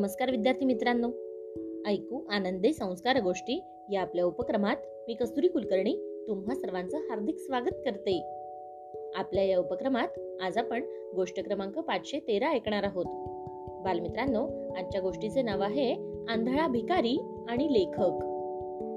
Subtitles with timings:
[0.00, 1.08] नमस्कार विद्यार्थी मित्रांनो.
[1.86, 4.76] ऐकू आनंदे संस्कार गोष्टी या आपल्या उपक्रमात
[5.08, 8.22] मी कस्तुरी कुलकर्णी तुम्हा सर्वांचं हार्दिक स्वागत करते.
[9.14, 10.08] आपल्या या उपक्रमात
[10.42, 10.82] आज आपण
[11.14, 13.04] गोष्ट क्रमांक पाचशे तेरा ऐकणार आहोत.
[13.84, 15.94] बालमित्रांनो आजच्या गोष्टीचे नाव आहे
[16.28, 18.18] आंधळा भिकारी आणि लेखक.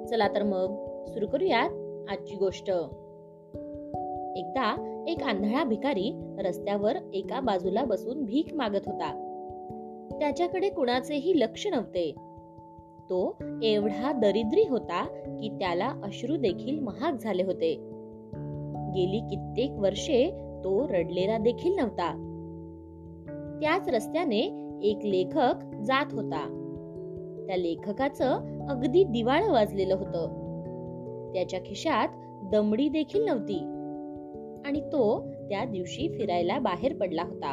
[0.10, 0.76] चला तर मग
[1.08, 1.70] सुरू करूयात
[2.12, 2.70] आजची गोष्ट.
[4.38, 9.30] एकदा एक आंधळा भिकारी रस्त्यावर एका बाजूला बसून भीक मागत होता.
[10.20, 12.12] त्याच्याकडे कुणाचेही लक्ष नव्हते.
[13.10, 15.06] तो एवढा दरिद्री होता
[15.40, 17.76] की त्याला अश्रू देखील महाग झाले होते.
[18.96, 20.30] गेली कित्येक वर्षे
[20.64, 22.30] तो रडलेला देखील नव्हता.
[23.62, 24.40] त्याच रस्त्याने
[24.84, 25.54] एक लेखक
[25.84, 26.60] जात होता.
[27.48, 28.40] त्या लेखकाचं
[28.70, 30.44] अगदी दिवाळ वाजलेलं होतं.
[31.34, 32.08] त्याच्या खिशात
[32.52, 33.60] दमडी देखील नव्हती.
[34.66, 37.52] आणि तो त्या दिवशी फिरायला बाहेर पडला होता.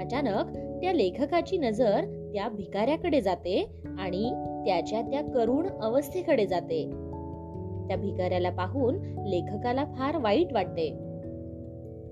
[0.00, 2.00] अचानक त्या लेखकाची नजर
[2.34, 4.30] त्या भिकाऱ्याकडे जाते आणि
[4.66, 6.84] त्याच्या त्या करुण अवस्थेकडे जाते.
[7.88, 8.94] त्या भिकाऱ्याला पाहून
[9.28, 10.90] लेखकाला फार वाईट वाटते.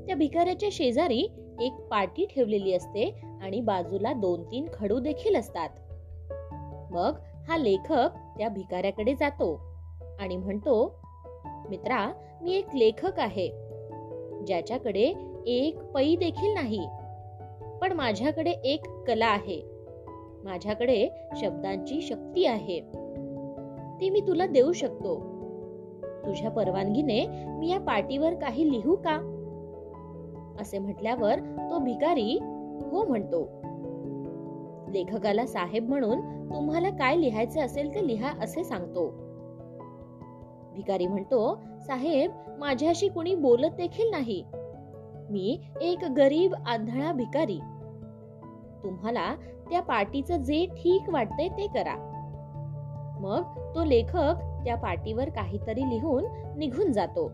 [0.06, 1.28] त्या भिकाऱ्याच्या शेजारी
[1.61, 5.69] एक पाटी ठेवलेली असते आणि बाजूला दोन तीन खडू देखील असतात.
[6.91, 7.14] मग
[7.48, 9.61] हा लेखक त्या भिकाऱ्याकडे जातो
[10.20, 11.00] आणि म्हणतो
[11.70, 13.48] मित्रा मी एक लेखक आहे.
[14.47, 15.12] ज्याच्याकडे
[15.47, 16.87] एक पै देखील नाही.
[17.81, 19.63] पण माझ्याकडे एक कला आहे.
[20.45, 22.81] माझ्याकडे शब्दांची शक्ती आहे.
[24.01, 25.21] ती मी तुला देऊ शकतो.
[26.27, 29.33] तुझ्या परवानगीने मी या पाटीवर काही लिहू का?
[30.61, 32.39] असे म्हटल्यावर तो भिकारी
[32.91, 33.49] हो म्हणतो.
[34.93, 36.21] लेखकाला साहेब म्हणून
[36.55, 39.09] तुम्हाला काय लिहायचे असेल ते लिहा असे सांगतो.
[40.75, 44.45] भिकारी म्हणतो साहेब माझ्याशी कुणी बोलत देखील नाही.
[45.31, 47.59] मी एक गरीब आंधळा भिकारी.
[48.85, 49.35] तुम्हाला
[49.71, 52.12] त्या पाटीचं जे ठीक वाटते ते करा.
[53.21, 53.43] मग
[53.75, 54.34] तो लेखक
[54.65, 56.25] त्या पाटीवर काहीतरी लिहून
[56.59, 57.28] निघून जातो.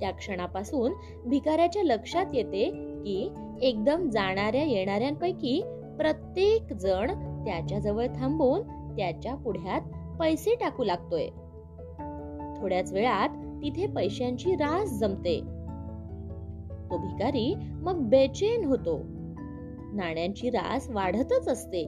[0.00, 0.92] त्या क्षणापासून
[1.26, 2.70] भिकाऱ्याच्या लक्षात येते
[3.04, 3.30] की
[3.62, 5.62] एकदम जाणाऱ्या येणाऱ्यांपैकी
[5.98, 7.10] प्रत्येक जण
[7.44, 8.62] त्याच्याजवळ थांबून
[8.96, 9.80] त्याच्या पुढ्यात
[10.18, 11.28] पैसे टाकू लागतोय.
[12.60, 13.28] थोड्याच वेळात
[13.62, 15.40] तिथे पैशांची रास जमते.
[16.92, 19.00] तो भिकारी मग बेचैन होतो.
[19.94, 21.86] नाण्यांची रास वाढतच असते.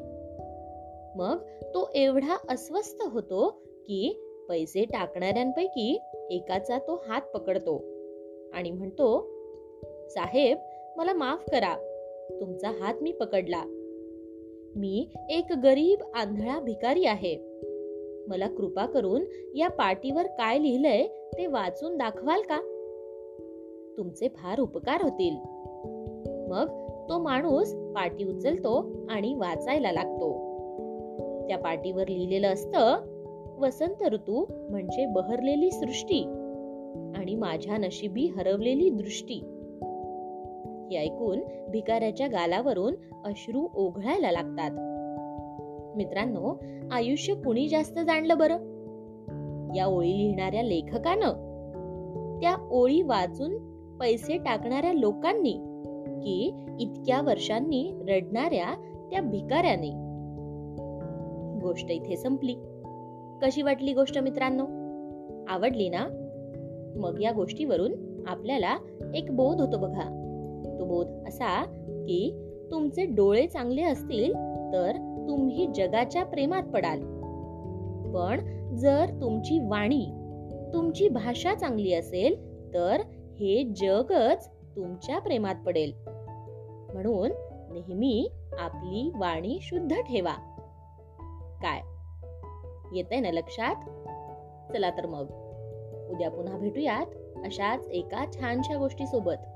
[1.16, 3.48] मग तो एवढा अस्वस्थ होतो
[3.86, 5.98] की पैसे टाकणाऱ्यांपैकी
[6.30, 7.84] एकाचा तो हात पकडतो
[8.54, 9.30] आणि म्हणतो
[10.08, 10.58] साहेब
[10.96, 11.76] मला माफ करा.
[12.40, 13.62] तुमचा हात मी पकडला.
[14.76, 17.36] मी एक गरीब आंधळा भिकारी आहे.
[18.28, 22.73] मला कृपा करून या पाटीवर काय लिहिलंय ते वाचून दाखवाल का?
[23.98, 25.36] तुमचे फार उपकार होतील.
[26.48, 26.68] मग
[27.08, 30.32] तो माणूस पाटी उचलतो आणि वाचायला लागतो.
[31.48, 32.96] त्या पाटीवर लिहिलेलं असतं
[33.60, 36.24] वसंत ऋतू म्हणजे बहरलेली सृष्टी
[37.16, 39.34] आणि माझ्या नशिबी हरवलेली दृष्टी.
[40.90, 41.40] हे ऐकून
[41.70, 42.94] भिकाऱ्याच्या गालावरून
[43.24, 44.70] अश्रू ओघळायला लागतात.
[45.96, 46.60] मित्रांनो
[46.90, 48.56] आयुष्य कुणी जास्त जाणलं बरं?
[49.76, 51.54] या ओळी लिहिणाऱ्या लेखकानं?
[52.40, 55.52] त्या ओळी वाचून पैसे टाकणाऱ्या लोकांनी
[56.22, 58.74] की इतक्या वर्षांनी रडणाऱ्या
[59.10, 59.90] त्या भिकाऱ्याने.
[61.60, 62.54] गोष्ट इथे संपली.
[63.42, 64.64] कशी वाटली गोष्ट मित्रांनो?
[65.48, 66.06] आवडली ना?
[66.96, 67.92] मग या गोष्टीवरून
[68.26, 68.76] आपल्याला
[69.14, 70.20] एक बोध होतो बघा.
[70.78, 74.32] तो बोध असा की तुमचे डोळे चांगले असतील
[74.72, 77.00] तर तुम्ही जगाच्या प्रेमात पडाल.
[78.14, 78.40] पण
[78.76, 80.06] जर तुमची वाणी
[80.72, 83.00] तुमची भाषा चांगली असेल तर
[83.34, 85.92] हे जगच तुमच्या प्रेमात पडेल.
[86.92, 87.30] म्हणून
[87.72, 88.28] नेहमी
[88.58, 90.34] आपली वाणी शुद्ध ठेवा.
[91.62, 91.80] काय?
[92.96, 93.74] येतंय ना लक्षात?
[94.72, 95.26] चला तर मग.
[96.10, 97.06] उद्या पुन्हा भेटूयात
[97.44, 99.46] अशाच एका छानशा गोष्टी सोबत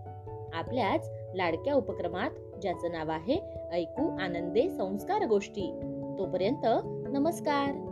[0.53, 2.31] आपल्याच लाडक्या उपक्रमात
[2.63, 3.41] ज्याचं नाव आहे
[3.73, 5.81] ऐकू आनंदे संस्कार गोष्टी.
[6.19, 6.67] तोपर्यंत
[7.09, 7.88] नमस्कार.